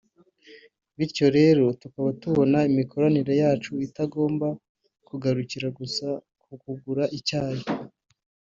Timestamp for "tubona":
2.21-2.57